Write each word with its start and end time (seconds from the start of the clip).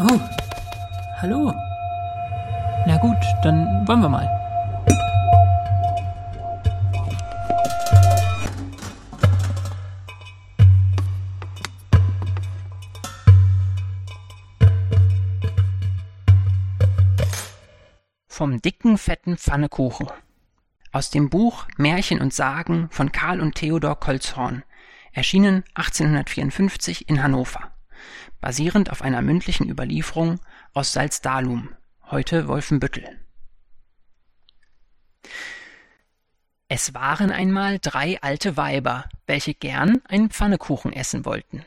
Oh, 0.00 0.20
hallo. 1.16 1.52
Na 2.86 2.98
gut, 2.98 3.16
dann 3.42 3.84
wollen 3.88 4.00
wir 4.00 4.08
mal. 4.08 4.28
Vom 18.28 18.62
dicken, 18.62 18.98
fetten 18.98 19.36
Pfannekuchen. 19.36 20.06
Aus 20.92 21.10
dem 21.10 21.28
Buch 21.28 21.66
Märchen 21.76 22.20
und 22.20 22.32
Sagen 22.32 22.86
von 22.92 23.10
Karl 23.10 23.40
und 23.40 23.56
Theodor 23.56 23.98
Kolzhorn, 23.98 24.62
erschienen 25.12 25.64
1854 25.74 27.08
in 27.08 27.20
Hannover, 27.20 27.72
basierend 28.40 28.90
auf 28.90 29.02
einer 29.02 29.22
mündlichen 29.22 29.68
Überlieferung 29.68 30.40
aus 30.74 30.92
Salzdalum, 30.92 31.74
heute 32.10 32.48
Wolfenbüttel. 32.48 33.18
Es 36.68 36.92
waren 36.92 37.30
einmal 37.30 37.78
drei 37.78 38.20
alte 38.20 38.56
Weiber, 38.56 39.08
welche 39.26 39.54
gern 39.54 40.02
einen 40.06 40.30
Pfannekuchen 40.30 40.92
essen 40.92 41.24
wollten. 41.24 41.64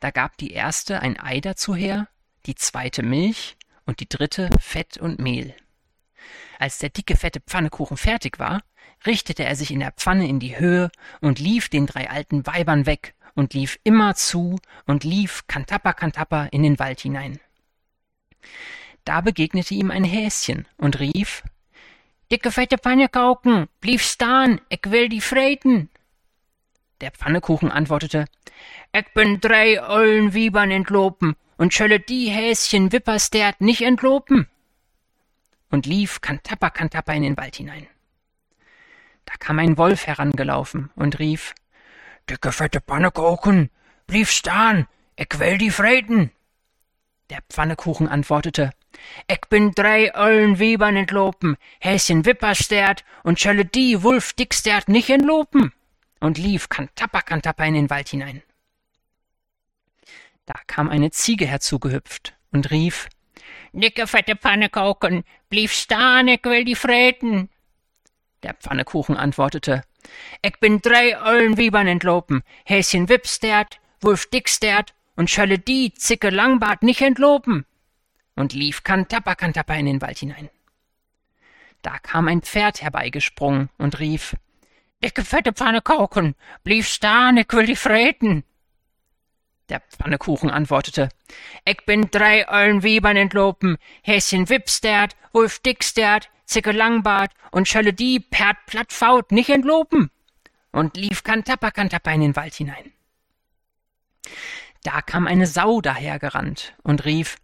Da 0.00 0.10
gab 0.10 0.36
die 0.36 0.52
erste 0.52 1.00
ein 1.00 1.18
Ei 1.18 1.40
dazu 1.40 1.74
her, 1.74 2.08
die 2.46 2.54
zweite 2.54 3.02
Milch 3.02 3.56
und 3.86 4.00
die 4.00 4.08
dritte 4.08 4.50
Fett 4.60 4.98
und 4.98 5.18
Mehl. 5.18 5.54
Als 6.58 6.78
der 6.78 6.90
dicke, 6.90 7.16
fette 7.16 7.40
Pfannekuchen 7.40 7.96
fertig 7.96 8.38
war, 8.38 8.62
richtete 9.06 9.44
er 9.44 9.56
sich 9.56 9.70
in 9.70 9.80
der 9.80 9.92
Pfanne 9.92 10.28
in 10.28 10.40
die 10.40 10.58
Höhe 10.58 10.90
und 11.20 11.38
lief 11.38 11.68
den 11.68 11.86
drei 11.86 12.10
alten 12.10 12.46
Weibern 12.46 12.84
weg 12.84 13.14
und 13.38 13.54
lief 13.54 13.78
immer 13.84 14.16
zu 14.16 14.58
und 14.86 15.04
lief 15.04 15.46
kantapper 15.46 15.94
kantapper 15.94 16.48
in 16.50 16.64
den 16.64 16.78
Wald 16.78 17.00
hinein. 17.00 17.38
Da 19.04 19.20
begegnete 19.20 19.74
ihm 19.74 19.90
ein 19.90 20.04
Häschen 20.04 20.66
und 20.76 20.98
rief 20.98 21.44
Dicke 22.30 22.50
fette 22.50 22.76
Pannekuchen, 22.76 23.68
blieb 23.80 24.00
stan, 24.00 24.60
ich 24.68 24.82
will 24.86 25.08
die 25.08 25.22
freten. 25.22 25.88
Der 27.00 27.12
Pfannekuchen 27.12 27.70
antwortete 27.70 28.26
Ich 28.92 29.06
bin 29.14 29.40
drei 29.40 29.82
ollen 29.82 30.34
Wiebern 30.34 30.70
entlopen 30.72 31.36
und 31.56 31.72
schölle 31.72 32.00
die 32.00 32.28
Häschen 32.28 32.92
Wipperstert 32.92 33.60
nicht 33.60 33.82
entlopen 33.82 34.48
und 35.70 35.86
lief 35.86 36.20
kantapper 36.20 36.70
kantapper 36.70 37.14
in 37.14 37.22
den 37.22 37.36
Wald 37.36 37.56
hinein. 37.56 37.86
Da 39.24 39.34
kam 39.38 39.58
ein 39.60 39.78
Wolf 39.78 40.06
herangelaufen 40.06 40.90
und 40.96 41.18
rief 41.20 41.54
Dicke 42.28 42.52
fette 42.52 42.80
Pannekuchen, 42.80 43.70
blieb 44.06 44.28
stan, 44.28 44.86
ich 45.16 45.38
will 45.38 45.56
die 45.56 45.70
freten. 45.70 46.30
Der 47.30 47.40
Pfannekuchen 47.48 48.08
antwortete 48.08 48.70
Ich 49.26 49.40
bin 49.48 49.72
drei 49.72 50.14
ollen 50.14 50.58
Webern 50.58 50.96
entlopen, 50.96 51.56
Häschen 51.80 52.24
Wipperstert 52.26 53.04
und 53.22 53.40
schölle 53.40 53.64
die 53.64 54.02
Wulf 54.02 54.34
Dickstert 54.34 54.88
nicht 54.88 55.10
entlopen 55.10 55.72
und 56.20 56.38
lief 56.38 56.68
kantapper 56.68 57.22
kantapper 57.22 57.64
in 57.64 57.74
den 57.74 57.90
Wald 57.90 58.08
hinein. 58.08 58.42
Da 60.44 60.54
kam 60.66 60.88
eine 60.88 61.10
Ziege 61.10 61.46
herzugehüpft 61.46 62.34
und 62.52 62.70
rief 62.70 63.08
Dicke 63.72 64.06
fette 64.06 64.36
Pannekuchen, 64.36 65.24
blieb 65.48 65.70
stan, 65.70 66.28
ich 66.28 66.44
will 66.44 66.64
die 66.64 66.74
freten. 66.74 67.48
Der 68.42 68.54
Pfannekuchen 68.54 69.16
antwortete, 69.16 69.82
Ich 70.42 70.58
bin 70.60 70.80
drei 70.80 71.20
ollen 71.20 71.56
Wiebern 71.56 71.86
entlopen, 71.86 72.42
Häschen 72.64 73.08
Wipstert, 73.08 73.80
Wulf 74.00 74.26
Dickstert 74.26 74.94
und 75.16 75.30
schölle 75.30 75.58
die 75.58 75.92
Zicke 75.94 76.30
Langbart 76.30 76.82
nicht 76.82 77.00
entlopen. 77.00 77.64
Und 78.36 78.52
lief 78.52 78.84
kantapper 78.84 79.34
kantapper 79.34 79.76
in 79.76 79.86
den 79.86 80.00
Wald 80.00 80.18
hinein. 80.18 80.48
Da 81.82 81.98
kam 81.98 82.28
ein 82.28 82.42
Pferd 82.42 82.82
herbeigesprungen 82.82 83.68
und 83.78 83.98
rief, 83.98 84.36
Dicke 85.02 85.24
fette 85.24 85.52
Pfannekuchen, 85.52 86.34
blieb 86.64 86.84
stan, 86.84 87.36
ich 87.36 87.52
will 87.52 87.66
die 87.66 87.76
freten. 87.76 88.44
Der 89.68 89.80
Pfannekuchen 89.80 90.50
antwortete, 90.50 91.10
Ich 91.64 91.84
bin 91.84 92.10
drei 92.10 92.48
ollen 92.48 92.82
Webern 92.82 93.16
entlopen, 93.16 93.76
Häschen 94.02 94.48
Wipstert, 94.48 95.14
Wulf 95.32 95.58
Dickstert, 95.58 96.30
Zicke 96.46 96.72
Langbart 96.72 97.32
und 97.50 97.68
schölle 97.68 97.92
die 97.92 98.18
Perd 98.20 98.56
Plattfaut 98.66 99.30
nicht 99.30 99.50
entlopen 99.50 100.10
und 100.72 100.96
lief 100.96 101.22
kantapper 101.22 101.70
kantapper 101.70 102.12
in 102.12 102.22
den 102.22 102.36
Wald 102.36 102.54
hinein. 102.54 102.92
Da 104.84 105.02
kam 105.02 105.26
eine 105.26 105.46
Sau 105.46 105.82
dahergerannt 105.82 106.74
und 106.82 107.04
rief, 107.04 107.36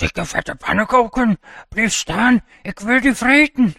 Dicke 0.00 0.24
fette 0.24 0.54
Pannekuchen, 0.54 1.36
blieb 1.68 1.92
stan, 1.92 2.40
ich 2.64 2.86
will 2.86 3.02
die 3.02 3.14
freten. 3.14 3.74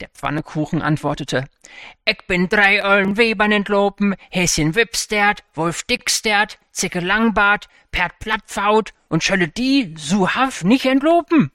Der 0.00 0.08
Pfannekuchen 0.10 0.80
antwortete, 0.80 1.46
Ich 2.04 2.18
bin 2.28 2.48
drei 2.48 2.84
ollen 2.84 3.16
Webern 3.16 3.50
entlopen, 3.50 4.14
Häschen 4.30 4.74
Wipstert, 4.76 5.42
Wolf 5.54 5.82
Dickstert, 5.82 6.58
Zicke 6.70 7.00
Langbart, 7.00 7.68
Perd 7.90 8.18
Plattfaut 8.20 8.94
und 9.08 9.24
schölle 9.24 9.48
die 9.48 9.94
Suhav 9.98 10.62
nicht 10.62 10.86
entlopen 10.86 11.50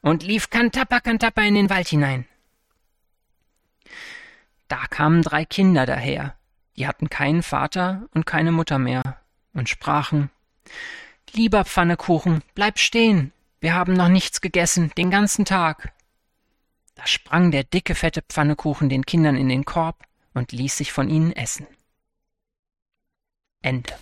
und 0.00 0.22
lief 0.22 0.50
kantapper 0.50 1.00
kantapper 1.00 1.42
in 1.42 1.54
den 1.54 1.70
Wald 1.70 1.88
hinein. 1.88 2.26
Da 4.68 4.86
kamen 4.86 5.22
drei 5.22 5.44
Kinder 5.44 5.84
daher, 5.84 6.36
die 6.76 6.86
hatten 6.86 7.10
keinen 7.10 7.42
Vater 7.42 8.06
und 8.14 8.26
keine 8.26 8.52
Mutter 8.52 8.78
mehr 8.78 9.16
und 9.54 9.68
sprachen, 9.68 10.30
Lieber 11.32 11.64
Pfannekuchen, 11.64 12.42
bleib 12.54 12.78
stehen, 12.78 13.32
wir 13.60 13.74
haben 13.74 13.92
noch 13.92 14.08
nichts 14.08 14.40
gegessen, 14.40 14.92
den 14.96 15.10
ganzen 15.10 15.44
Tag. 15.44 15.92
Da 16.98 17.06
sprang 17.06 17.52
der 17.52 17.62
dicke, 17.62 17.94
fette 17.94 18.22
Pfannekuchen 18.22 18.88
den 18.88 19.06
Kindern 19.06 19.36
in 19.36 19.48
den 19.48 19.64
Korb 19.64 20.04
und 20.34 20.50
ließ 20.50 20.76
sich 20.76 20.92
von 20.92 21.08
ihnen 21.08 21.30
essen. 21.32 21.68
Ende. 23.62 23.96